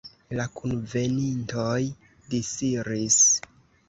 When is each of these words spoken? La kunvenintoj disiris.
La 0.37 0.43
kunvenintoj 0.59 1.81
disiris. 2.31 3.19